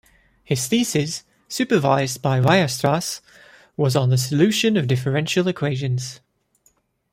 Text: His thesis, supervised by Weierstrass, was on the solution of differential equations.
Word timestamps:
His 0.43 0.65
thesis, 0.67 1.23
supervised 1.47 2.23
by 2.23 2.39
Weierstrass, 2.39 3.21
was 3.77 3.95
on 3.95 4.09
the 4.09 4.17
solution 4.17 4.75
of 4.75 4.87
differential 4.87 5.47
equations. 5.47 6.21